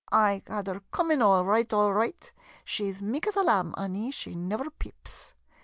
I 0.11 0.41
had 0.47 0.65
her 0.65 0.81
coomin' 0.91 1.21
all 1.21 1.43
roight— 1.45 1.71
all 1.77 1.91
roight. 1.93 2.31
She 2.65 2.91
's 2.91 3.03
meek 3.03 3.27
as 3.27 3.35
a 3.35 3.43
lamb, 3.43 3.75
Annie— 3.77 4.09
she 4.11 4.33
never 4.33 4.71
peeps 4.71 5.35